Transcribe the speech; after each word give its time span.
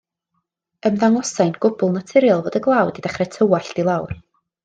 Ymddangosai'n 0.89 1.51
gwbl 1.65 1.93
naturiol 1.99 2.43
fod 2.47 2.57
y 2.61 2.63
glaw 2.69 2.89
wedi 2.89 3.05
dechrau 3.09 3.31
tywallt 3.37 3.85
i 3.85 3.87
lawr. 3.93 4.17